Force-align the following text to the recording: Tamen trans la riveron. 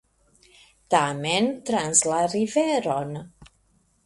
Tamen 0.95 1.51
trans 1.69 2.01
la 2.13 2.23
riveron. 2.33 3.15